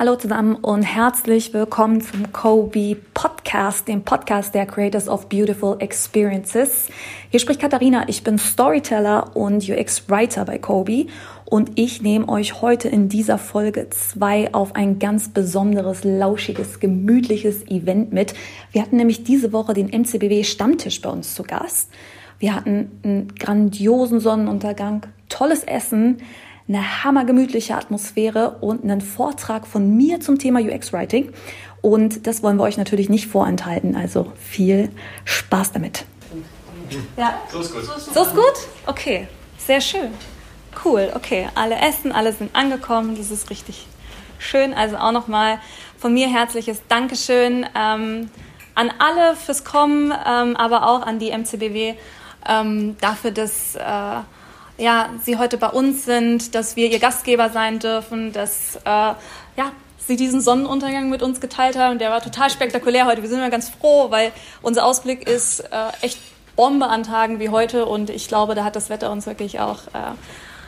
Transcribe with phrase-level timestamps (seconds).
[0.00, 6.88] Hallo zusammen und herzlich willkommen zum Kobe Podcast, dem Podcast der Creators of Beautiful Experiences.
[7.28, 11.04] Hier spricht Katharina, ich bin Storyteller und UX Writer bei Kobe
[11.44, 17.66] und ich nehme euch heute in dieser Folge zwei auf ein ganz besonderes, lauschiges, gemütliches
[17.66, 18.32] Event mit.
[18.72, 21.90] Wir hatten nämlich diese Woche den MCBW Stammtisch bei uns zu Gast.
[22.38, 26.22] Wir hatten einen grandiosen Sonnenuntergang, tolles Essen,
[26.70, 31.32] eine hammergemütliche Atmosphäre und einen Vortrag von mir zum Thema UX Writing.
[31.82, 33.96] Und das wollen wir euch natürlich nicht vorenthalten.
[33.96, 34.90] Also viel
[35.24, 36.04] Spaß damit.
[37.16, 37.84] Ja, so ist gut.
[37.84, 38.68] So ist gut?
[38.86, 39.26] Okay,
[39.58, 40.12] sehr schön.
[40.84, 41.48] Cool, okay.
[41.56, 43.16] Alle essen, alle sind angekommen.
[43.16, 43.88] Das ist richtig
[44.38, 44.72] schön.
[44.72, 45.58] Also auch nochmal
[45.98, 48.30] von mir herzliches Dankeschön ähm,
[48.76, 51.94] an alle fürs Kommen, ähm, aber auch an die MCBW
[52.48, 53.74] ähm, dafür, dass.
[53.74, 54.20] Äh,
[54.80, 59.72] ja, Sie heute bei uns sind, dass wir Ihr Gastgeber sein dürfen, dass äh, ja,
[59.98, 61.98] Sie diesen Sonnenuntergang mit uns geteilt haben.
[61.98, 63.22] Der war total spektakulär heute.
[63.22, 64.32] Wir sind immer ganz froh, weil
[64.62, 65.66] unser Ausblick ist äh,
[66.00, 66.18] echt
[66.56, 69.86] Bombe an Tagen wie heute und ich glaube, da hat das Wetter uns wirklich auch
[69.88, 70.12] äh,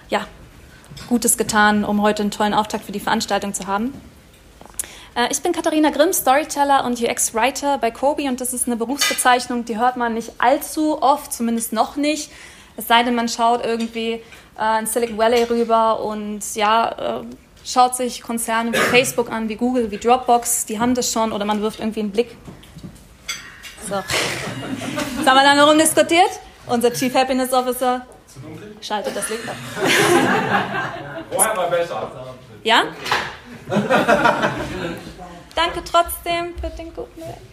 [0.09, 0.27] ja,
[1.09, 3.93] Gutes getan, um heute einen tollen Auftakt für die Veranstaltung zu haben.
[5.15, 9.65] Äh, ich bin Katharina Grimm, Storyteller und UX-Writer bei Kobi und das ist eine Berufsbezeichnung,
[9.65, 12.31] die hört man nicht allzu oft, zumindest noch nicht.
[12.77, 14.23] Es sei denn, man schaut irgendwie
[14.59, 17.25] äh, in Silicon Valley rüber und ja, äh,
[17.65, 21.45] schaut sich Konzerne wie Facebook an, wie Google, wie Dropbox, die haben das schon oder
[21.45, 22.37] man wirft irgendwie einen Blick.
[23.89, 23.97] So.
[23.97, 26.31] Jetzt haben wir lange rumdiskutiert.
[26.67, 28.07] Unser Chief Happiness Officer
[28.81, 29.57] schaltet das Licht ab.
[31.31, 32.11] Vorher war besser.
[32.63, 32.85] Ja?
[35.55, 37.52] Danke trotzdem für den guten Willen.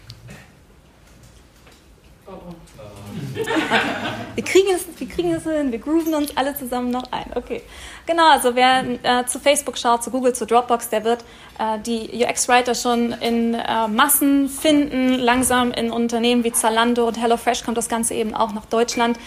[4.36, 7.26] Wir kriegen, es, wir kriegen es hin, wir grooven uns alle zusammen noch ein.
[7.36, 7.62] Okay.
[8.06, 11.24] Genau, also wer äh, zu Facebook schaut, zu Google, zu Dropbox, der wird
[11.58, 15.16] äh, die UX-Writer schon in äh, Massen finden.
[15.16, 19.20] Langsam in Unternehmen wie Zalando und HelloFresh kommt das Ganze eben auch nach Deutschland.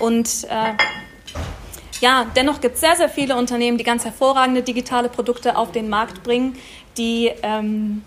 [0.00, 0.72] Und äh,
[2.00, 5.88] ja, dennoch gibt es sehr, sehr viele Unternehmen, die ganz hervorragende digitale Produkte auf den
[5.88, 6.56] Markt bringen,
[6.98, 8.02] die ähm,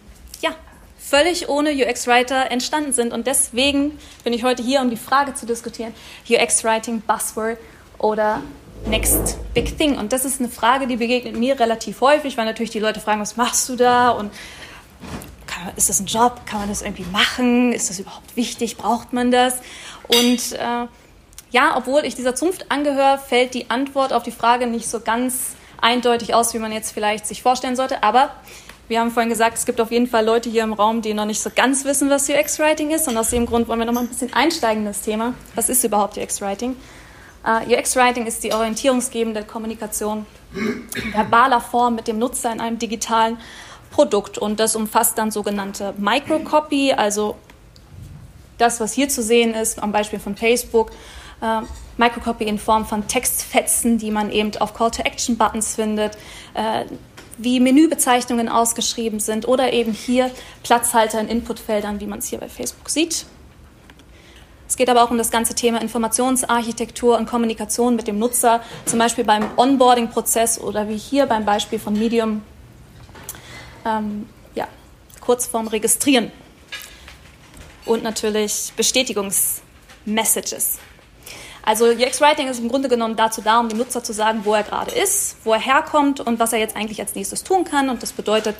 [1.10, 3.14] völlig ohne UX-Writer entstanden sind.
[3.14, 5.94] Und deswegen bin ich heute hier, um die Frage zu diskutieren,
[6.30, 7.58] UX-Writing, Buzzword
[7.98, 8.42] oder
[8.86, 9.98] Next Big Thing.
[9.98, 13.20] Und das ist eine Frage, die begegnet mir relativ häufig, weil natürlich die Leute fragen,
[13.20, 14.12] was machst du da?
[14.12, 14.32] Und
[15.66, 16.42] man, ist das ein Job?
[16.46, 17.74] Kann man das irgendwie machen?
[17.74, 18.78] Ist das überhaupt wichtig?
[18.78, 19.56] Braucht man das?
[20.08, 20.88] Und äh,
[21.52, 25.56] ja, obwohl ich dieser Zunft angehöre, fällt die Antwort auf die Frage nicht so ganz
[25.82, 28.04] eindeutig aus, wie man jetzt vielleicht sich vorstellen sollte.
[28.04, 28.32] Aber
[28.90, 31.26] wir haben vorhin gesagt, es gibt auf jeden Fall Leute hier im Raum, die noch
[31.26, 33.08] nicht so ganz wissen, was UX-Writing ist.
[33.08, 35.36] Und aus dem Grund wollen wir noch mal ein bisschen einsteigen in das Thema.
[35.54, 36.76] Was ist überhaupt UX-Writing?
[37.46, 42.80] Uh, äh, UX-Writing ist die orientierungsgebende Kommunikation in verbaler Form mit dem Nutzer in einem
[42.80, 43.38] digitalen
[43.92, 44.40] Produkt.
[44.40, 47.36] Und das umfasst dann sogenannte Microcopy, also
[48.58, 50.92] das, was hier zu sehen ist, am Beispiel von Facebook.
[51.42, 51.62] Uh,
[51.98, 56.18] Microcopy in Form von Textfetzen, die man eben auf Call-to-Action-Buttons findet,
[56.56, 56.86] uh,
[57.40, 60.30] wie Menübezeichnungen ausgeschrieben sind oder eben hier
[60.64, 63.26] Platzhalter in Inputfeldern, wie man es hier bei Facebook sieht.
[64.68, 69.00] Es geht aber auch um das ganze Thema Informationsarchitektur und Kommunikation mit dem Nutzer, zum
[69.00, 72.44] Beispiel beim Onboarding-Prozess oder wie hier beim Beispiel von Medium,
[73.84, 74.68] ähm, ja,
[75.22, 76.32] Kurzform registrieren.
[77.86, 80.78] Und natürlich Bestätigungsmessages.
[81.64, 84.64] Also UX-Writing ist im Grunde genommen dazu da, um dem Nutzer zu sagen, wo er
[84.64, 87.90] gerade ist, wo er herkommt und was er jetzt eigentlich als nächstes tun kann.
[87.90, 88.56] Und das bedeutet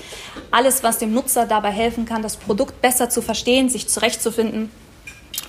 [0.52, 4.72] alles, was dem Nutzer dabei helfen kann, das Produkt besser zu verstehen, sich zurechtzufinden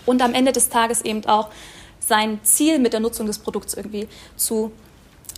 [0.07, 1.51] und am Ende des Tages eben auch
[1.99, 4.73] sein Ziel mit der Nutzung des Produkts irgendwie zu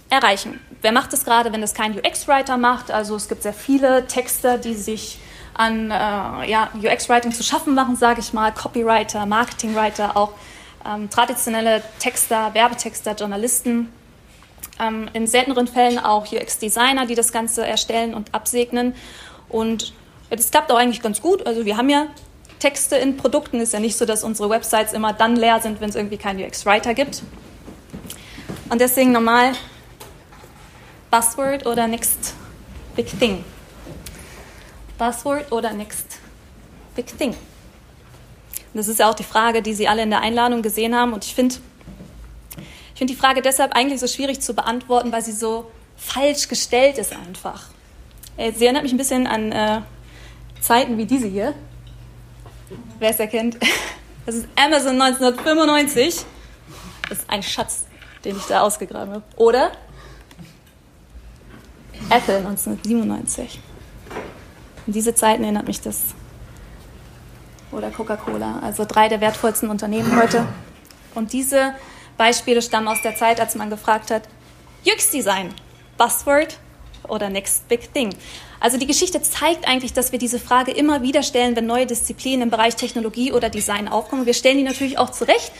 [0.08, 0.60] erreichen.
[0.80, 2.90] Wer macht das gerade, wenn das kein UX-Writer macht?
[2.90, 5.18] Also es gibt sehr viele Texter, die sich
[5.54, 5.94] an äh,
[6.50, 10.32] ja, UX-Writing zu schaffen machen, sage ich mal, Copywriter, Marketingwriter, auch
[10.86, 13.92] ähm, traditionelle Texter, Werbetexter, Journalisten,
[14.80, 18.94] ähm, in selteneren Fällen auch UX-Designer, die das Ganze erstellen und absegnen.
[19.48, 19.92] Und
[20.30, 21.46] das klappt auch eigentlich ganz gut.
[21.46, 22.06] Also wir haben ja
[22.58, 23.60] Texte in Produkten.
[23.60, 26.42] Ist ja nicht so, dass unsere Websites immer dann leer sind, wenn es irgendwie keinen
[26.44, 27.22] UX-Writer gibt.
[28.70, 29.52] Und deswegen nochmal
[31.10, 32.34] Buzzword oder Next
[32.96, 33.44] Big Thing.
[34.96, 36.18] Buzzword oder Next
[36.94, 37.34] Big Thing.
[38.72, 41.12] Und das ist ja auch die Frage, die Sie alle in der Einladung gesehen haben.
[41.12, 41.56] Und ich finde
[42.94, 46.98] ich find die Frage deshalb eigentlich so schwierig zu beantworten, weil sie so falsch gestellt
[46.98, 47.68] ist einfach.
[48.36, 49.80] Äh, sie erinnert mich ein bisschen an äh,
[50.60, 51.54] Zeiten wie diese hier.
[52.98, 53.58] Wer es erkennt.
[54.24, 56.24] Das ist Amazon 1995.
[57.08, 57.86] Das ist ein Schatz,
[58.24, 59.24] den ich da ausgegraben habe.
[59.34, 59.72] Oder
[62.08, 63.58] Apple 1997.
[64.86, 66.14] In diese Zeiten erinnert mich das.
[67.72, 70.46] Oder Coca-Cola, also drei der wertvollsten Unternehmen heute.
[71.14, 71.74] Und diese
[72.16, 74.22] Beispiele stammen aus der Zeit, als man gefragt hat,
[74.86, 75.54] UX-Design,
[75.96, 76.58] Buzzword
[77.08, 78.14] oder Next Big Thing.
[78.60, 82.42] Also die Geschichte zeigt eigentlich, dass wir diese Frage immer wieder stellen, wenn neue Disziplinen
[82.42, 84.26] im Bereich Technologie oder Design aufkommen.
[84.26, 85.52] Wir stellen die natürlich auch zurecht,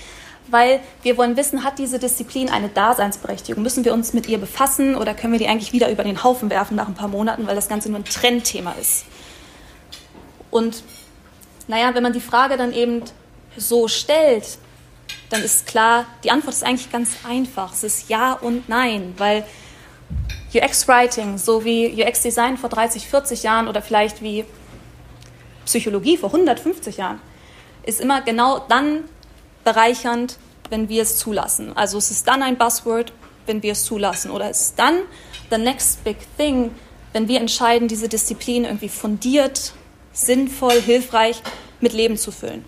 [0.49, 3.63] weil wir wollen wissen, hat diese Disziplin eine Daseinsberechtigung?
[3.63, 6.51] Müssen wir uns mit ihr befassen oder können wir die eigentlich wieder über den Haufen
[6.51, 9.05] werfen nach ein paar Monaten, weil das Ganze nur ein Trendthema ist?
[10.51, 10.85] Und
[11.69, 13.03] naja, wenn man die Frage dann eben
[13.57, 14.59] so stellt,
[15.31, 17.73] dann ist klar, die Antwort ist eigentlich ganz einfach.
[17.73, 19.45] Es ist Ja und Nein, weil
[20.55, 24.45] UX-Writing, so wie UX-Design vor 30, 40 Jahren oder vielleicht wie
[25.65, 27.21] Psychologie vor 150 Jahren,
[27.85, 29.05] ist immer genau dann
[29.65, 30.39] bereichernd,
[30.69, 31.77] wenn wir es zulassen.
[31.77, 33.13] Also es ist dann ein Buzzword,
[33.47, 34.31] wenn wir es zulassen.
[34.31, 35.01] Oder es ist dann
[35.51, 36.71] the next big thing,
[37.13, 39.73] wenn wir entscheiden, diese Disziplin irgendwie fundiert,
[40.13, 41.43] sinnvoll, hilfreich
[41.81, 42.65] mit Leben zu füllen.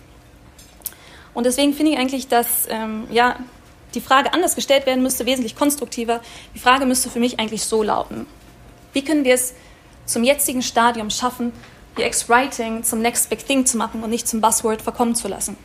[1.33, 3.37] Und deswegen finde ich eigentlich, dass ähm, ja,
[3.93, 6.21] die Frage anders gestellt werden müsste, wesentlich konstruktiver.
[6.53, 8.25] Die Frage müsste für mich eigentlich so lauten.
[8.93, 9.53] Wie können wir es
[10.05, 11.51] zum jetzigen Stadium schaffen,
[11.97, 15.57] UX-Writing zum Next Big Thing zu machen und nicht zum Buzzword verkommen zu lassen?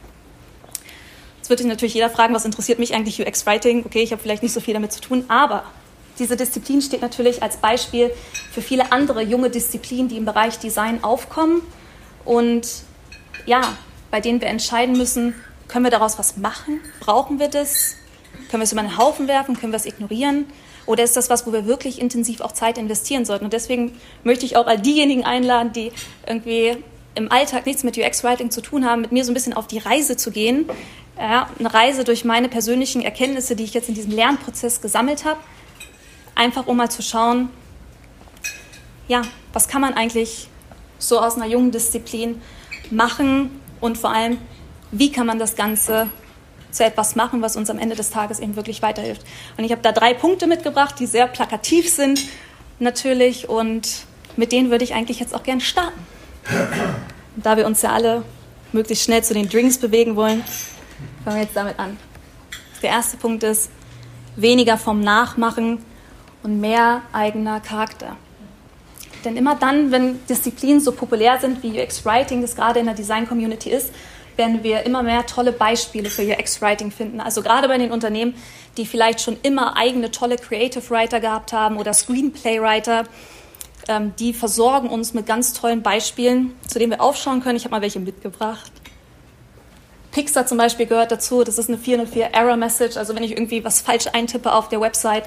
[1.39, 3.85] Jetzt würde natürlich jeder fragen, was interessiert mich eigentlich UX-Writing?
[3.87, 5.65] Okay, ich habe vielleicht nicht so viel damit zu tun, aber
[6.21, 8.13] diese Disziplin steht natürlich als Beispiel
[8.53, 11.63] für viele andere junge Disziplinen, die im Bereich Design aufkommen
[12.25, 12.69] und
[13.47, 13.77] ja,
[14.11, 15.35] bei denen wir entscheiden müssen,
[15.69, 16.81] können wir daraus was machen?
[17.01, 17.97] Brauchen wir das?
[18.51, 19.59] Können wir es über einen Haufen werfen?
[19.59, 20.47] Können wir es ignorieren?
[20.87, 23.45] Oder ist das was, wo wir wirklich intensiv auch Zeit investieren sollten?
[23.45, 25.93] Und deswegen möchte ich auch all diejenigen einladen, die
[26.27, 26.77] irgendwie
[27.15, 29.79] im Alltag nichts mit UX-Writing zu tun haben, mit mir so ein bisschen auf die
[29.79, 30.69] Reise zu gehen.
[31.17, 35.39] Ja, eine Reise durch meine persönlichen Erkenntnisse, die ich jetzt in diesem Lernprozess gesammelt habe.
[36.35, 37.51] Einfach um mal zu schauen,
[39.09, 39.23] ja,
[39.53, 40.49] was kann man eigentlich
[40.99, 42.41] so aus einer jungen Disziplin
[42.91, 44.39] machen und vor allem,
[44.93, 46.09] wie kann man das Ganze
[46.71, 49.23] zu etwas machen, was uns am Ende des Tages eben wirklich weiterhilft.
[49.57, 52.21] Und ich habe da drei Punkte mitgebracht, die sehr plakativ sind
[52.79, 53.89] natürlich und
[54.37, 56.01] mit denen würde ich eigentlich jetzt auch gerne starten.
[57.37, 58.23] Da wir uns ja alle
[58.73, 60.45] möglichst schnell zu den Drinks bewegen wollen,
[61.25, 61.97] fangen wir jetzt damit an.
[62.83, 63.71] Der erste Punkt ist
[64.37, 65.85] weniger vom Nachmachen
[66.43, 68.17] und mehr eigener Charakter.
[69.25, 72.95] Denn immer dann, wenn Disziplinen so populär sind wie UX Writing, das gerade in der
[72.95, 73.93] Design Community ist,
[74.37, 77.21] werden wir immer mehr tolle Beispiele für UX-Writing finden.
[77.21, 78.35] Also gerade bei den Unternehmen,
[78.79, 83.05] die vielleicht schon immer eigene tolle Creative Writer gehabt haben oder Screenplay-Writer,
[83.89, 87.57] ähm, die versorgen uns mit ganz tollen Beispielen, zu denen wir aufschauen können.
[87.57, 88.73] Ich habe mal welche mitgebracht.
[90.13, 91.45] Pixar zum Beispiel gehört dazu.
[91.45, 92.97] Das ist eine 404 Error Message.
[92.97, 95.25] Also wenn ich irgendwie was falsch eintippe auf der Website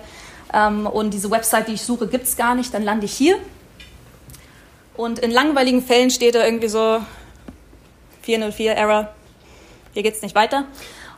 [0.53, 3.37] ähm, und diese Website, die ich suche, gibt es gar nicht, dann lande ich hier.
[4.95, 7.01] Und in langweiligen Fällen steht da irgendwie so
[8.21, 9.09] 404 Error,
[9.93, 10.65] hier geht es nicht weiter.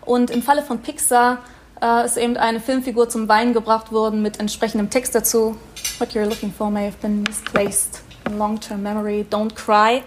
[0.02, 1.40] Und im Falle von Pixar
[1.82, 5.58] äh, ist eben eine Filmfigur zum Weinen gebracht worden mit entsprechendem Text dazu.
[6.00, 9.26] What you're looking for may have been misplaced in long-term memory.
[9.30, 10.04] Don't cry.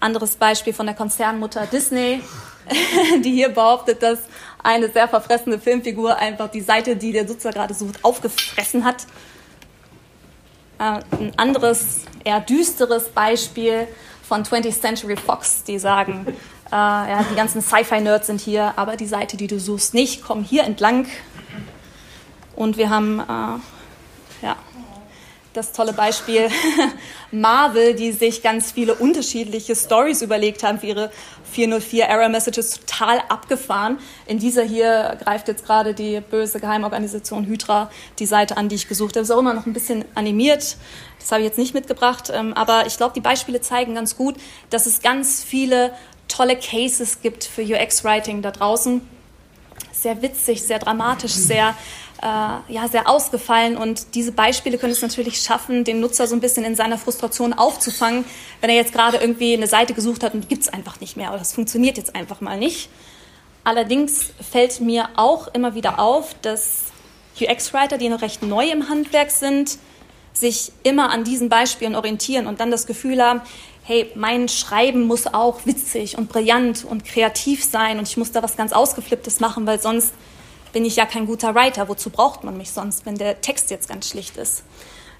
[0.00, 2.22] Anderes Beispiel von der Konzernmutter Disney,
[3.24, 4.20] die hier behauptet, dass
[4.62, 9.06] eine sehr verfressene Filmfigur einfach die Seite, die der Nutzer gerade sucht, aufgefressen hat.
[10.78, 13.88] Äh, ein anderes, eher düsteres Beispiel
[14.22, 16.26] von 20th Century Fox, die sagen,
[16.70, 20.22] äh, ja, die ganzen Sci-Fi-Nerds sind hier, aber die Seite, die du suchst, nicht.
[20.22, 21.06] Komm hier entlang.
[22.54, 23.77] Und wir haben äh,
[25.58, 26.48] das tolle Beispiel
[27.32, 31.10] Marvel, die sich ganz viele unterschiedliche Stories überlegt haben für ihre
[31.50, 33.98] 404 Error Messages, total abgefahren.
[34.26, 38.88] In dieser hier greift jetzt gerade die böse Geheimorganisation Hydra die Seite an, die ich
[38.88, 39.24] gesucht habe.
[39.24, 40.76] Ist auch immer noch ein bisschen animiert.
[41.18, 44.36] Das habe ich jetzt nicht mitgebracht, ähm, aber ich glaube, die Beispiele zeigen ganz gut,
[44.70, 45.92] dass es ganz viele
[46.28, 49.00] tolle Cases gibt für UX-Writing da draußen.
[49.90, 51.74] Sehr witzig, sehr dramatisch, sehr,
[52.22, 53.76] äh, ja, sehr ausgefallen.
[53.76, 57.52] Und diese Beispiele können es natürlich schaffen, den Nutzer so ein bisschen in seiner Frustration
[57.52, 58.24] aufzufangen,
[58.60, 61.16] wenn er jetzt gerade irgendwie eine Seite gesucht hat und die gibt es einfach nicht
[61.16, 62.88] mehr oder das funktioniert jetzt einfach mal nicht.
[63.64, 66.84] Allerdings fällt mir auch immer wieder auf, dass
[67.40, 69.78] UX-Writer, die noch recht neu im Handwerk sind,
[70.32, 73.40] sich immer an diesen Beispielen orientieren und dann das Gefühl haben,
[73.84, 78.42] hey, mein Schreiben muss auch witzig und brillant und kreativ sein und ich muss da
[78.42, 80.12] was ganz Ausgeflipptes machen, weil sonst
[80.78, 81.88] bin ich ja kein guter Writer.
[81.88, 84.62] Wozu braucht man mich sonst, wenn der Text jetzt ganz schlicht ist?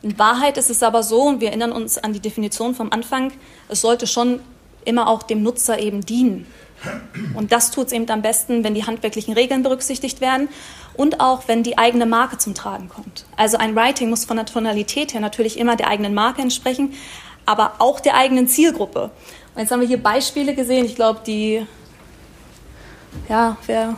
[0.02, 3.32] In Wahrheit ist es aber so, und wir erinnern uns an die Definition vom Anfang,
[3.68, 4.38] es sollte schon
[4.84, 6.46] immer auch dem Nutzer eben dienen.
[7.34, 10.48] Und das tut es eben am besten, wenn die handwerklichen Regeln berücksichtigt werden
[10.94, 13.24] und auch wenn die eigene Marke zum Tragen kommt.
[13.36, 16.94] Also ein Writing muss von der Tonalität her natürlich immer der eigenen Marke entsprechen,
[17.46, 19.10] aber auch der eigenen Zielgruppe.
[19.56, 20.84] Und jetzt haben wir hier Beispiele gesehen.
[20.84, 21.66] Ich glaube, die,
[23.28, 23.96] ja, wer,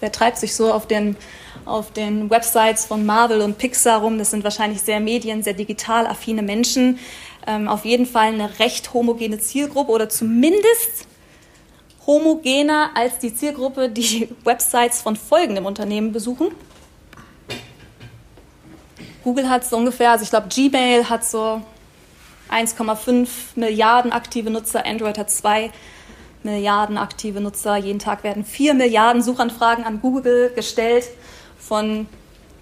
[0.00, 1.16] wer treibt sich so auf den,
[1.64, 4.18] auf den Websites von Marvel und Pixar rum?
[4.18, 6.98] Das sind wahrscheinlich sehr medien-, sehr digital affine Menschen.
[7.46, 11.06] Ähm, auf jeden Fall eine recht homogene Zielgruppe oder zumindest
[12.06, 16.48] homogener als die Zielgruppe, die Websites von folgendem Unternehmen besuchen.
[19.24, 21.60] Google hat so ungefähr, also ich glaube Gmail hat so
[22.48, 25.72] 1,5 Milliarden aktive Nutzer, Android hat 2
[26.46, 27.76] Milliarden aktive Nutzer.
[27.76, 31.04] Jeden Tag werden 4 Milliarden Suchanfragen an Google gestellt
[31.58, 32.06] von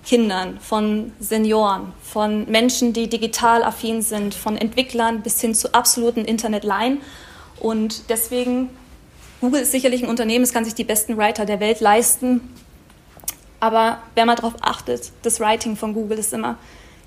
[0.05, 6.25] Kindern, von Senioren, von Menschen, die digital affin sind, von Entwicklern bis hin zu absoluten
[6.25, 7.01] Internetlaien.
[7.61, 8.71] Und deswegen,
[9.41, 12.41] Google ist sicherlich ein Unternehmen, es kann sich die besten Writer der Welt leisten.
[13.61, 16.59] Aber wer mal darauf achtet, das Writing von Google ist immer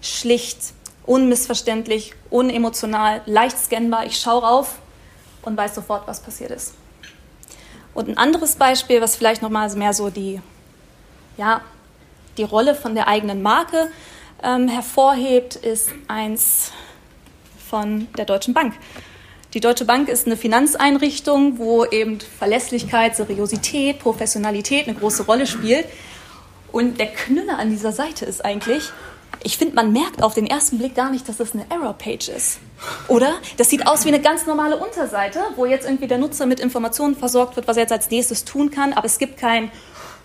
[0.01, 0.57] schlicht,
[1.05, 4.05] unmissverständlich, unemotional, leicht scannbar.
[4.05, 4.79] Ich schaue rauf
[5.41, 6.73] und weiß sofort, was passiert ist.
[7.93, 10.39] Und ein anderes Beispiel, was vielleicht nochmal mehr so die,
[11.37, 11.61] ja,
[12.37, 13.89] die Rolle von der eigenen Marke
[14.43, 16.71] ähm, hervorhebt, ist eins
[17.67, 18.73] von der Deutschen Bank.
[19.53, 25.85] Die Deutsche Bank ist eine Finanzeinrichtung, wo eben Verlässlichkeit, Seriosität, Professionalität eine große Rolle spielt.
[26.71, 28.91] Und der Knüller an dieser Seite ist eigentlich,
[29.43, 32.59] ich finde, man merkt auf den ersten Blick gar nicht, dass das eine Error-Page ist.
[33.07, 33.33] Oder?
[33.57, 37.15] Das sieht aus wie eine ganz normale Unterseite, wo jetzt irgendwie der Nutzer mit Informationen
[37.15, 39.71] versorgt wird, was er jetzt als nächstes tun kann, aber es gibt kein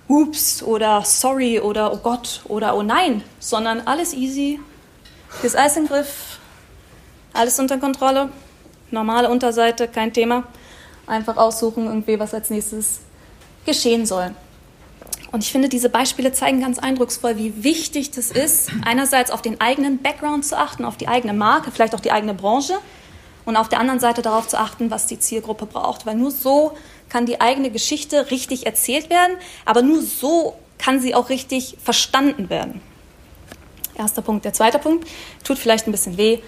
[0.09, 4.61] Ups oder Sorry oder Oh Gott oder Oh Nein, sondern alles easy,
[5.43, 6.39] ist alles im Griff,
[7.33, 8.31] alles unter Kontrolle,
[8.91, 10.45] normale Unterseite, kein Thema.
[11.07, 13.01] Einfach aussuchen, irgendwie, was als nächstes
[13.65, 14.35] geschehen soll.
[15.33, 19.61] Und ich finde, diese Beispiele zeigen ganz eindrucksvoll, wie wichtig das ist, einerseits auf den
[19.63, 22.75] eigenen Background zu achten, auf die eigene Marke, vielleicht auch die eigene Branche
[23.47, 26.05] und auf der anderen Seite darauf zu achten, was die Zielgruppe braucht.
[26.05, 26.77] Weil nur so
[27.09, 32.51] kann die eigene Geschichte richtig erzählt werden, aber nur so kann sie auch richtig verstanden
[32.51, 32.83] werden.
[33.95, 34.45] Erster Punkt.
[34.45, 35.09] Der zweite Punkt
[35.45, 36.41] tut vielleicht ein bisschen weh,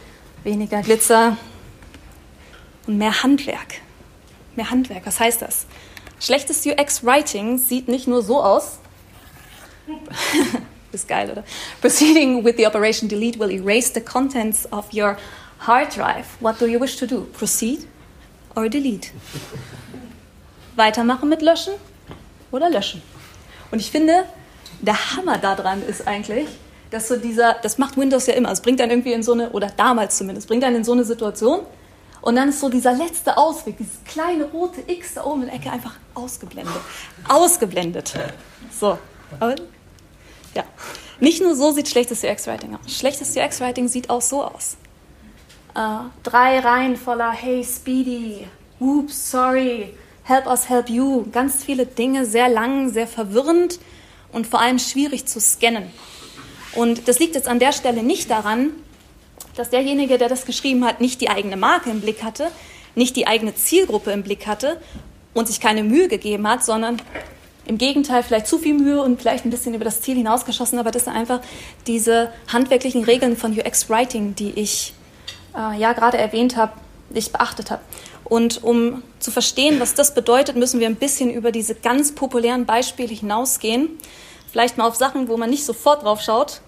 [0.42, 1.38] weniger Glitzer
[2.86, 3.80] und mehr Handwerk.
[4.56, 5.66] Mehr Handwerk, was heißt das?
[6.24, 8.78] Schlechtes UX-Writing sieht nicht nur so aus.
[10.92, 11.44] ist geil, oder?
[11.82, 15.18] Proceeding with the operation delete will erase the contents of your
[15.58, 16.24] hard drive.
[16.40, 17.26] What do you wish to do?
[17.38, 17.86] Proceed
[18.56, 19.08] or delete?
[20.76, 21.74] Weitermachen mit löschen
[22.50, 23.02] oder löschen?
[23.70, 24.24] Und ich finde,
[24.80, 26.48] der Hammer daran ist eigentlich,
[26.90, 29.50] dass so dieser, das macht Windows ja immer, es bringt dann irgendwie in so eine,
[29.50, 31.66] oder damals zumindest, bringt dann in so eine Situation,
[32.24, 35.56] und dann ist so dieser letzte Ausweg, dieses kleine rote X da oben in der
[35.56, 36.74] Ecke einfach ausgeblendet.
[37.28, 38.14] Ausgeblendet.
[38.70, 38.98] So.
[39.38, 39.54] Aber,
[40.54, 40.64] ja.
[41.20, 42.96] Nicht nur so sieht schlechtes UX-Writing aus.
[42.96, 44.78] Schlechtes UX-Writing sieht auch so aus.
[45.76, 48.46] Uh, drei Reihen voller Hey Speedy,
[48.80, 51.26] Oops, sorry, Help us help you.
[51.30, 53.78] Ganz viele Dinge, sehr lang, sehr verwirrend
[54.32, 55.90] und vor allem schwierig zu scannen.
[56.74, 58.70] Und das liegt jetzt an der Stelle nicht daran,
[59.56, 62.50] dass derjenige, der das geschrieben hat, nicht die eigene Marke im Blick hatte,
[62.94, 64.80] nicht die eigene Zielgruppe im Blick hatte
[65.32, 67.00] und sich keine Mühe gegeben hat, sondern
[67.66, 70.90] im Gegenteil vielleicht zu viel Mühe und vielleicht ein bisschen über das Ziel hinausgeschossen, aber
[70.90, 71.40] das sind einfach
[71.86, 74.92] diese handwerklichen Regeln von UX Writing, die ich
[75.56, 76.72] äh, ja gerade erwähnt habe,
[77.12, 77.82] ich beachtet habe.
[78.24, 82.66] Und um zu verstehen, was das bedeutet, müssen wir ein bisschen über diese ganz populären
[82.66, 83.90] Beispiele hinausgehen.
[84.50, 86.60] Vielleicht mal auf Sachen, wo man nicht sofort drauf schaut.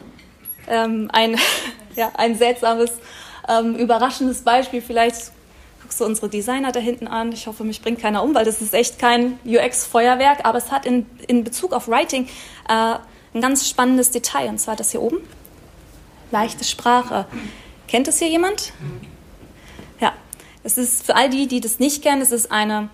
[0.69, 1.37] Ähm, ein
[1.97, 2.93] ja, ein seltsames,
[3.49, 4.83] ähm, überraschendes Beispiel.
[4.83, 5.33] Vielleicht
[5.83, 7.33] guckst du unsere Designer da hinten an.
[7.33, 10.87] Ich hoffe, mich bringt keiner um, weil das ist echt kein UX-Feuerwerk, aber es hat
[10.87, 12.29] in, in Bezug auf Writing
[12.69, 12.97] äh,
[13.35, 15.19] ein ganz spannendes Detail, und zwar das hier oben.
[16.31, 17.27] Leichte Sprache.
[17.87, 18.73] Kennt das hier jemand?
[20.01, 20.13] Ja,
[20.65, 22.89] es ist für all die, die das nicht kennen, es ist eine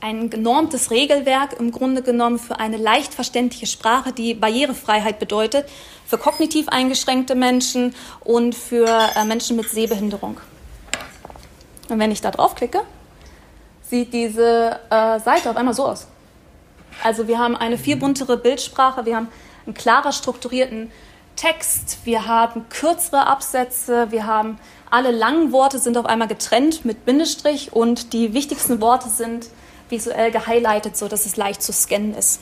[0.00, 5.68] ein genormtes Regelwerk im Grunde genommen für eine leicht verständliche Sprache, die Barrierefreiheit bedeutet,
[6.06, 10.40] für kognitiv eingeschränkte Menschen und für äh, Menschen mit Sehbehinderung.
[11.88, 12.82] Und wenn ich da draufklicke,
[13.82, 16.06] sieht diese äh, Seite auf einmal so aus.
[17.02, 19.28] Also wir haben eine viel buntere Bildsprache, wir haben
[19.66, 20.90] einen klarer strukturierten
[21.36, 24.58] Text, wir haben kürzere Absätze, wir haben
[24.90, 29.48] alle langen Worte sind auf einmal getrennt mit Bindestrich und die wichtigsten Worte sind
[29.90, 32.40] visuell gehighlightet, sodass es leicht zu scannen ist.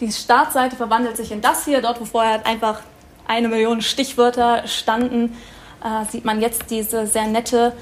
[0.00, 1.82] Die Startseite verwandelt sich in das hier.
[1.82, 2.80] Dort, wo vorher einfach
[3.26, 5.36] eine Million Stichwörter standen,
[5.82, 7.72] äh, sieht man jetzt diese sehr nette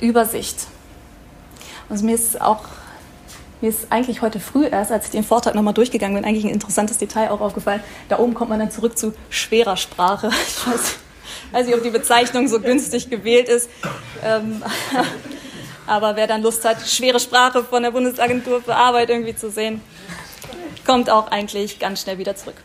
[0.00, 0.66] Übersicht.
[1.88, 2.64] Und mir ist auch
[3.60, 6.50] mir ist eigentlich heute früh erst, als ich den Vortrag nochmal durchgegangen bin, eigentlich ein
[6.50, 7.80] interessantes Detail auch aufgefallen.
[8.10, 10.28] Da oben kommt man dann zurück zu schwerer Sprache.
[10.46, 10.96] Ich weiß,
[11.52, 13.70] weiß nicht, ob die Bezeichnung so günstig gewählt ist.
[14.22, 14.62] Ähm,
[15.86, 19.80] aber wer dann Lust hat, schwere Sprache von der Bundesagentur für Arbeit irgendwie zu sehen,
[20.84, 22.56] kommt auch eigentlich ganz schnell wieder zurück.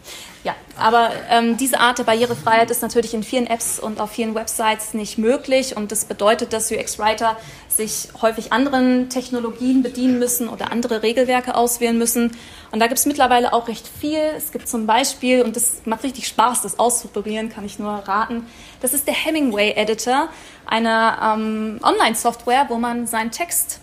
[0.44, 4.36] Ja, aber ähm, diese Art der Barrierefreiheit ist natürlich in vielen Apps und auf vielen
[4.36, 7.36] Websites nicht möglich und das bedeutet, dass UX-Writer
[7.68, 12.32] sich häufig anderen Technologien bedienen müssen oder andere Regelwerke auswählen müssen.
[12.72, 14.20] Und da gibt es mittlerweile auch recht viel.
[14.38, 18.46] Es gibt zum Beispiel, und das macht richtig Spaß, das auszuprobieren, kann ich nur raten,
[18.82, 20.30] das ist der Hemingway Editor,
[20.66, 23.82] eine ähm, Online-Software, wo man seinen Text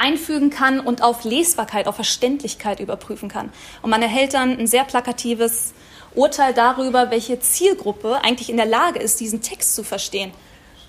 [0.00, 3.52] einfügen kann und auf Lesbarkeit, auf Verständlichkeit überprüfen kann.
[3.82, 5.72] Und man erhält dann ein sehr plakatives
[6.14, 10.32] Urteil darüber, welche Zielgruppe eigentlich in der Lage ist, diesen Text zu verstehen.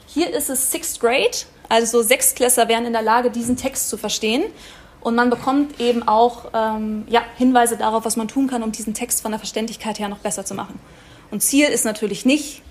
[0.07, 1.37] Hier ist es Sixth Grade,
[1.69, 4.43] also Sechstklässler wären in der Lage, diesen Text zu verstehen.
[4.99, 8.93] Und man bekommt eben auch ähm, ja, Hinweise darauf, was man tun kann, um diesen
[8.93, 10.79] Text von der Verständlichkeit her noch besser zu machen.
[11.31, 12.61] Und Ziel ist natürlich nicht,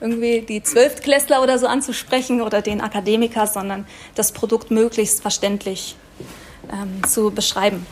[0.00, 5.96] irgendwie die Zwölftklässler oder so anzusprechen oder den Akademiker, sondern das Produkt möglichst verständlich
[6.72, 7.86] ähm, zu beschreiben.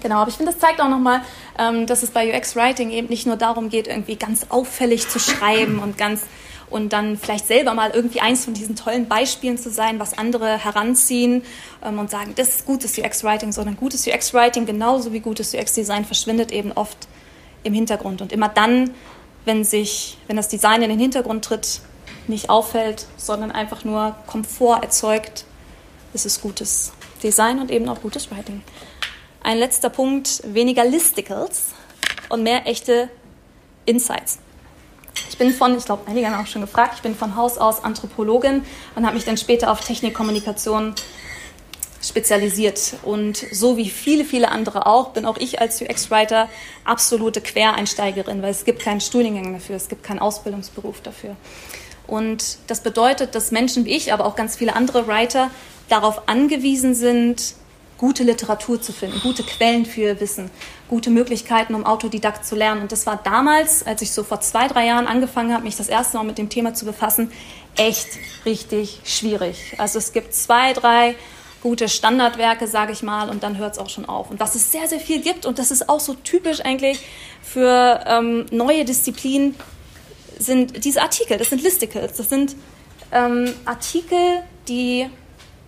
[0.00, 1.22] Genau, aber ich finde, das zeigt auch nochmal,
[1.58, 5.80] ähm, dass es bei UX-Writing eben nicht nur darum geht, irgendwie ganz auffällig zu schreiben
[5.80, 6.22] und ganz
[6.70, 10.62] und dann vielleicht selber mal irgendwie eins von diesen tollen Beispielen zu sein, was andere
[10.62, 11.42] heranziehen
[11.84, 16.52] ähm, und sagen, das ist gutes UX-Writing, sondern gutes UX-Writing genauso wie gutes UX-Design verschwindet
[16.52, 17.08] eben oft
[17.62, 18.22] im Hintergrund.
[18.22, 18.90] Und immer dann,
[19.48, 21.80] wenn sich, wenn das Design in den Hintergrund tritt,
[22.28, 25.46] nicht auffällt, sondern einfach nur Komfort erzeugt,
[26.12, 28.62] ist es gutes Design und eben auch gutes Writing.
[29.42, 31.68] Ein letzter Punkt, weniger Listicles
[32.28, 33.08] und mehr echte
[33.86, 34.38] Insights.
[35.30, 37.82] Ich bin von, ich glaube, einige haben auch schon gefragt, ich bin von Haus aus
[37.82, 38.62] Anthropologin
[38.96, 40.94] und habe mich dann später auf Technik, Kommunikation
[42.02, 42.94] spezialisiert.
[43.02, 46.48] Und so wie viele, viele andere auch, bin auch ich als UX-Writer
[46.84, 51.36] absolute Quereinsteigerin, weil es gibt keinen Studiengang dafür, es gibt keinen Ausbildungsberuf dafür.
[52.06, 55.50] Und das bedeutet, dass Menschen wie ich, aber auch ganz viele andere Writer
[55.88, 57.54] darauf angewiesen sind,
[57.98, 60.50] gute Literatur zu finden, gute Quellen für Wissen,
[60.88, 62.82] gute Möglichkeiten, um Autodidakt zu lernen.
[62.82, 65.88] Und das war damals, als ich so vor zwei, drei Jahren angefangen habe, mich das
[65.88, 67.30] erste Mal mit dem Thema zu befassen,
[67.76, 68.08] echt
[68.46, 69.74] richtig schwierig.
[69.78, 71.16] Also es gibt zwei, drei
[71.62, 74.30] gute Standardwerke, sage ich mal, und dann hört es auch schon auf.
[74.30, 77.00] Und was es sehr, sehr viel gibt, und das ist auch so typisch eigentlich
[77.42, 79.54] für ähm, neue Disziplinen,
[80.38, 82.54] sind diese Artikel, das sind Listicles, das sind
[83.10, 85.08] ähm, Artikel, die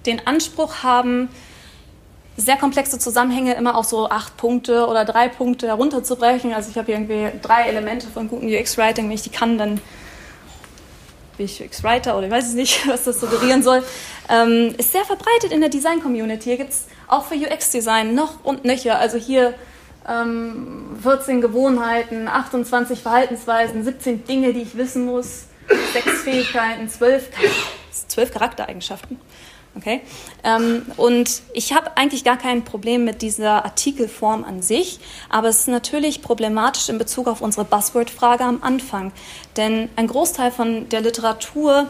[0.07, 1.29] den Anspruch haben,
[2.37, 6.55] sehr komplexe Zusammenhänge immer auf so acht Punkte oder drei Punkte herunterzubrechen.
[6.55, 9.07] Also ich habe irgendwie drei Elemente von gutem UX-Writing.
[9.07, 9.81] Wenn ich die kann, dann
[11.40, 13.83] bin ich UX-Writer oder ich weiß es nicht, was das suggerieren soll
[14.29, 16.44] ähm, ist sehr verbreitet in der Design-Community.
[16.44, 18.98] Hier gibt es auch für UX-Design noch und nöcher.
[18.98, 19.55] Also hier
[20.07, 25.46] ähm, 14 Gewohnheiten, 28 Verhaltensweisen, 17 Dinge, die ich wissen muss,
[25.94, 27.31] 6 Fähigkeiten, 12,
[28.09, 29.18] 12 Charaktereigenschaften.
[29.77, 30.01] Okay?
[30.43, 35.61] Ähm, und ich habe eigentlich gar kein Problem mit dieser Artikelform an sich, aber es
[35.61, 39.13] ist natürlich problematisch in Bezug auf unsere Buzzword-Frage am Anfang.
[39.57, 41.89] Denn ein Großteil von der Literatur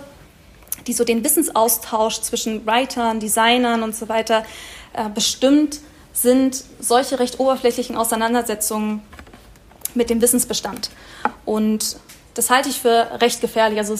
[0.87, 4.45] die so den Wissensaustausch zwischen Writern, Designern und so weiter
[4.93, 5.81] äh, bestimmt,
[6.13, 9.03] sind solche recht oberflächlichen Auseinandersetzungen
[9.95, 10.91] mit dem Wissensbestand.
[11.45, 11.97] Und
[12.35, 13.79] das halte ich für recht gefährlich.
[13.79, 13.97] Also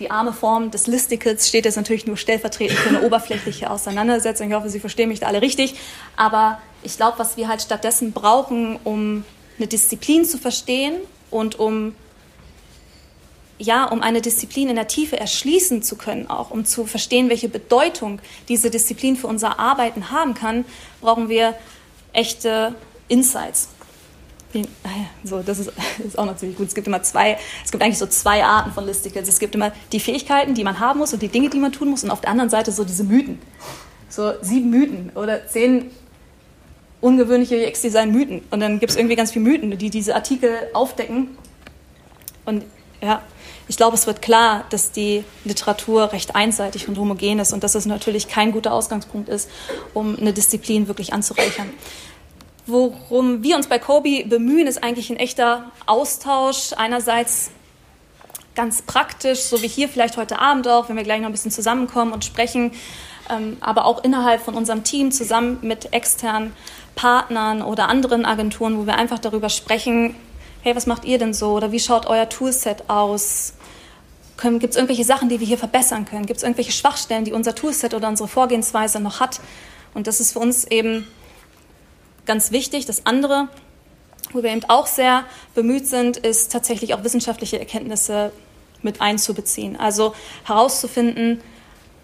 [0.00, 4.48] die arme Form des Listicles steht jetzt natürlich nur stellvertretend für eine oberflächliche Auseinandersetzung.
[4.48, 5.74] Ich hoffe, Sie verstehen mich da alle richtig.
[6.16, 9.24] Aber ich glaube, was wir halt stattdessen brauchen, um
[9.58, 10.96] eine Disziplin zu verstehen
[11.30, 11.94] und um
[13.56, 17.48] ja, um eine Disziplin in der Tiefe erschließen zu können, auch um zu verstehen, welche
[17.48, 20.64] Bedeutung diese Disziplin für unser Arbeiten haben kann,
[21.00, 21.54] brauchen wir
[22.12, 22.74] echte
[23.06, 23.68] Insights.
[24.84, 24.88] Ah
[25.24, 25.72] so, das ist,
[26.06, 26.68] ist, auch noch ziemlich gut.
[26.68, 29.28] Es gibt immer zwei, es gibt eigentlich so zwei Arten von Listicles.
[29.28, 31.90] Es gibt immer die Fähigkeiten, die man haben muss und die Dinge, die man tun
[31.90, 33.38] muss, und auf der anderen Seite so diese Mythen.
[34.08, 35.90] So sieben Mythen oder zehn
[37.00, 38.42] ungewöhnliche UX-Design-Mythen.
[38.50, 41.36] Und dann gibt es irgendwie ganz viele Mythen, die diese Artikel aufdecken.
[42.46, 42.64] Und
[43.02, 43.22] ja,
[43.68, 47.74] ich glaube, es wird klar, dass die Literatur recht einseitig und homogen ist und dass
[47.74, 49.50] es natürlich kein guter Ausgangspunkt ist,
[49.92, 51.70] um eine Disziplin wirklich anzureichern.
[52.66, 56.72] Worum wir uns bei Kobi bemühen, ist eigentlich ein echter Austausch.
[56.74, 57.50] Einerseits
[58.54, 61.50] ganz praktisch, so wie hier vielleicht heute Abend auch, wenn wir gleich noch ein bisschen
[61.50, 62.72] zusammenkommen und sprechen,
[63.28, 66.54] ähm, aber auch innerhalb von unserem Team zusammen mit externen
[66.94, 70.14] Partnern oder anderen Agenturen, wo wir einfach darüber sprechen,
[70.62, 71.52] hey, was macht ihr denn so?
[71.52, 73.54] Oder wie schaut euer Toolset aus?
[74.42, 76.26] Gibt es irgendwelche Sachen, die wir hier verbessern können?
[76.26, 79.40] Gibt es irgendwelche Schwachstellen, die unser Toolset oder unsere Vorgehensweise noch hat?
[79.92, 81.06] Und das ist für uns eben
[82.26, 82.86] ganz wichtig.
[82.86, 83.48] Das andere
[84.34, 88.32] wo wir eben auch sehr bemüht sind, ist tatsächlich auch wissenschaftliche Erkenntnisse
[88.82, 89.78] mit einzubeziehen.
[89.78, 91.40] Also herauszufinden,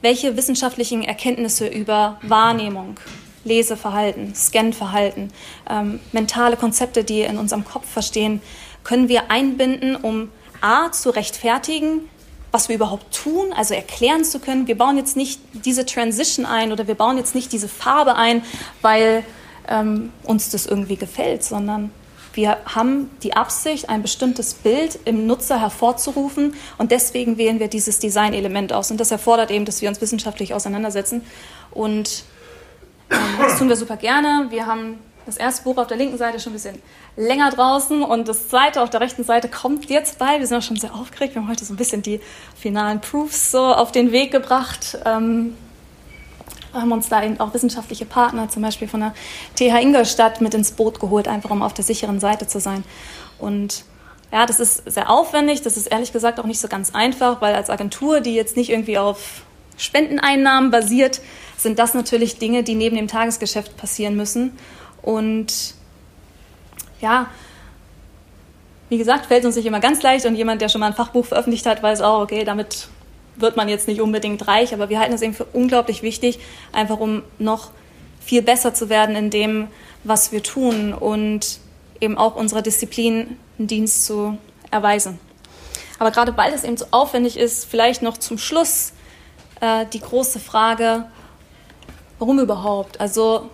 [0.00, 2.98] welche wissenschaftlichen Erkenntnisse über Wahrnehmung,
[3.44, 5.32] Leseverhalten, Scanverhalten,
[5.68, 8.40] ähm, mentale Konzepte, die in unserem Kopf verstehen,
[8.84, 10.30] können wir einbinden, um
[10.60, 12.08] A zu rechtfertigen,
[12.50, 14.66] was wir überhaupt tun, also erklären zu können.
[14.66, 18.42] Wir bauen jetzt nicht diese Transition ein oder wir bauen jetzt nicht diese Farbe ein,
[18.82, 19.24] weil
[19.68, 21.90] ähm, uns das irgendwie gefällt, sondern
[22.32, 27.98] wir haben die Absicht, ein bestimmtes Bild im Nutzer hervorzurufen und deswegen wählen wir dieses
[27.98, 28.90] Design-Element aus.
[28.90, 31.22] Und das erfordert eben, dass wir uns wissenschaftlich auseinandersetzen.
[31.72, 32.24] Und
[33.10, 34.46] ähm, das tun wir super gerne.
[34.50, 36.82] Wir haben das erste Buch auf der linken Seite schon ein bisschen
[37.16, 40.40] länger draußen und das zweite auf der rechten Seite kommt jetzt bald.
[40.40, 41.34] Wir sind auch schon sehr aufgeregt.
[41.34, 42.20] Wir haben heute so ein bisschen die
[42.56, 44.98] finalen Proofs so auf den Weg gebracht.
[45.04, 45.56] Ähm,
[46.72, 49.14] haben uns da eben auch wissenschaftliche Partner, zum Beispiel von der
[49.56, 52.84] TH Ingolstadt, mit ins Boot geholt, einfach um auf der sicheren Seite zu sein.
[53.38, 53.84] Und
[54.32, 57.54] ja, das ist sehr aufwendig, das ist ehrlich gesagt auch nicht so ganz einfach, weil
[57.54, 59.42] als Agentur, die jetzt nicht irgendwie auf
[59.76, 61.20] Spendeneinnahmen basiert,
[61.56, 64.56] sind das natürlich Dinge, die neben dem Tagesgeschäft passieren müssen.
[65.02, 65.74] Und
[67.00, 67.28] ja,
[68.88, 71.24] wie gesagt, fällt uns nicht immer ganz leicht und jemand, der schon mal ein Fachbuch
[71.24, 72.88] veröffentlicht hat, weiß auch, okay, damit
[73.36, 76.38] wird man jetzt nicht unbedingt reich, aber wir halten es eben für unglaublich wichtig,
[76.72, 77.70] einfach um noch
[78.20, 79.68] viel besser zu werden in dem,
[80.04, 81.58] was wir tun und
[82.00, 84.38] eben auch unserer Disziplin einen Dienst zu
[84.70, 85.18] erweisen.
[85.98, 88.92] Aber gerade weil es eben so aufwendig ist, vielleicht noch zum Schluss
[89.60, 91.04] äh, die große Frage,
[92.18, 93.00] warum überhaupt?
[93.00, 93.50] Also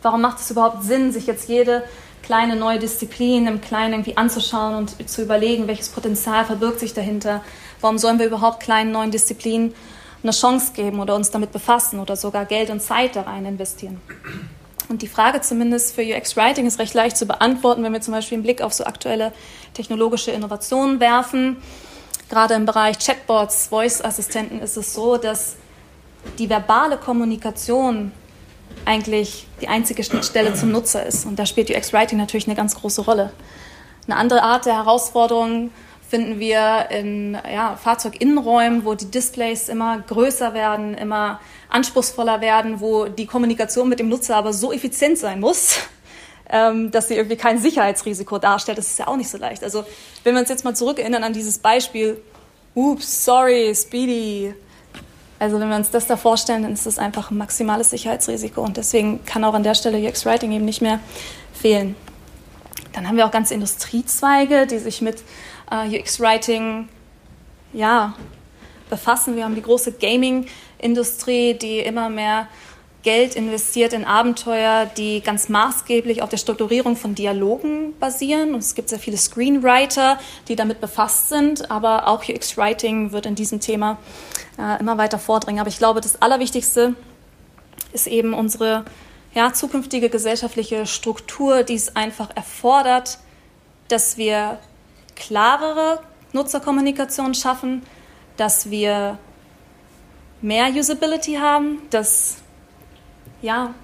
[0.00, 1.82] warum macht es überhaupt Sinn, sich jetzt jede
[2.22, 7.42] kleine neue Disziplin im Kleinen irgendwie anzuschauen und zu überlegen, welches Potenzial verbirgt sich dahinter?
[7.82, 9.74] Warum sollen wir überhaupt kleinen neuen Disziplinen
[10.22, 14.00] eine Chance geben oder uns damit befassen oder sogar Geld und Zeit da rein investieren?
[14.88, 18.14] Und die Frage zumindest für UX Writing ist recht leicht zu beantworten, wenn wir zum
[18.14, 19.32] Beispiel einen Blick auf so aktuelle
[19.74, 21.56] technologische Innovationen werfen.
[22.28, 25.56] Gerade im Bereich Chatbots, Voice-Assistenten ist es so, dass
[26.38, 28.12] die verbale Kommunikation
[28.84, 31.26] eigentlich die einzige Schnittstelle zum Nutzer ist.
[31.26, 33.32] Und da spielt UX Writing natürlich eine ganz große Rolle.
[34.06, 35.70] Eine andere Art der Herausforderung
[36.12, 43.06] finden wir in ja, Fahrzeuginnenräumen, wo die Displays immer größer werden, immer anspruchsvoller werden, wo
[43.06, 45.78] die Kommunikation mit dem Nutzer aber so effizient sein muss,
[46.50, 48.76] ähm, dass sie irgendwie kein Sicherheitsrisiko darstellt.
[48.76, 49.64] Das ist ja auch nicht so leicht.
[49.64, 49.86] Also
[50.22, 52.20] wenn wir uns jetzt mal zurückerinnern an dieses Beispiel,
[52.74, 54.52] ups, sorry, Speedy.
[55.38, 58.76] Also wenn wir uns das da vorstellen, dann ist das einfach ein maximales Sicherheitsrisiko und
[58.76, 61.00] deswegen kann auch an der Stelle UX Writing eben nicht mehr
[61.54, 61.94] fehlen.
[62.92, 65.22] Dann haben wir auch ganze Industriezweige, die sich mit
[65.72, 66.88] äh, UX-Writing
[67.72, 68.14] ja,
[68.90, 69.36] befassen.
[69.36, 72.48] Wir haben die große Gaming-Industrie, die immer mehr
[73.02, 78.54] Geld investiert in Abenteuer, die ganz maßgeblich auf der Strukturierung von Dialogen basieren.
[78.54, 83.34] Und es gibt sehr viele Screenwriter, die damit befasst sind, aber auch UX-Writing wird in
[83.34, 83.98] diesem Thema
[84.56, 85.60] äh, immer weiter vordringen.
[85.60, 86.94] Aber ich glaube, das Allerwichtigste
[87.92, 88.84] ist eben unsere
[89.34, 93.18] ja, zukünftige gesellschaftliche Struktur, die es einfach erfordert,
[93.88, 94.58] dass wir
[95.16, 96.00] klarere
[96.32, 97.82] Nutzerkommunikation schaffen,
[98.36, 99.18] dass wir
[100.40, 102.38] mehr Usability haben, dass
[103.42, 103.74] ja,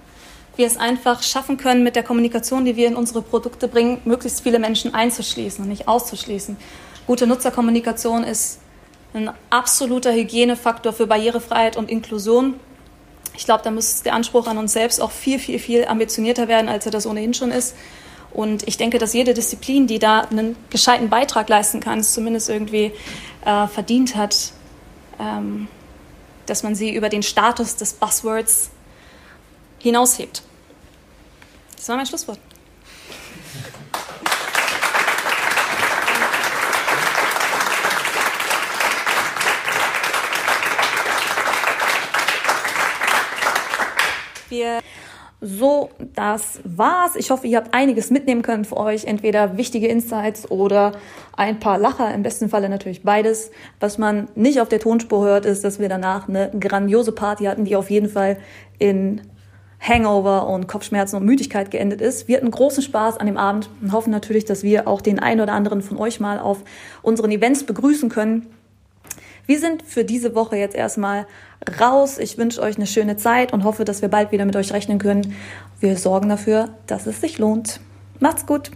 [0.57, 4.43] wir es einfach schaffen können, mit der Kommunikation, die wir in unsere Produkte bringen, möglichst
[4.43, 6.57] viele Menschen einzuschließen und nicht auszuschließen.
[7.07, 8.59] Gute Nutzerkommunikation ist
[9.15, 12.55] ein absoluter Hygienefaktor für Barrierefreiheit und Inklusion.
[13.37, 16.69] Ich glaube, da muss der Anspruch an uns selbst auch viel, viel, viel ambitionierter werden,
[16.69, 17.77] als er das ohnehin schon ist.
[18.31, 22.49] Und ich denke, dass jede Disziplin, die da einen gescheiten Beitrag leisten kann, es zumindest
[22.49, 22.93] irgendwie
[23.45, 24.53] äh, verdient hat,
[25.19, 25.69] ähm,
[26.47, 28.71] dass man sie über den Status des Buzzwords
[29.79, 30.43] hinaushebt.
[31.77, 32.39] Das war mein Schlusswort.
[44.49, 44.81] Wir
[45.41, 47.15] so, das war's.
[47.15, 49.05] Ich hoffe, ihr habt einiges mitnehmen können für euch.
[49.05, 50.93] Entweder wichtige Insights oder
[51.37, 52.13] ein paar Lacher.
[52.13, 53.53] Im besten Falle natürlich beides.
[53.79, 57.65] Was man nicht auf der Tonspur hört, ist, dass wir danach eine grandiose Party hatten,
[57.65, 58.39] die auf jeden Fall
[58.79, 59.21] in
[59.81, 62.27] Hangover und Kopfschmerzen und Müdigkeit geendet ist.
[62.27, 65.41] Wir hatten großen Spaß an dem Abend und hoffen natürlich, dass wir auch den einen
[65.41, 66.65] oder anderen von euch mal auf
[67.03, 68.47] unseren Events begrüßen können.
[69.49, 71.27] Wir sind für diese Woche jetzt erstmal
[71.81, 72.19] raus.
[72.19, 74.99] Ich wünsche euch eine schöne Zeit und hoffe, dass wir bald wieder mit euch rechnen
[74.99, 75.35] können.
[75.81, 77.81] Wir sorgen dafür, dass es sich lohnt.
[78.21, 78.71] Macht's gut!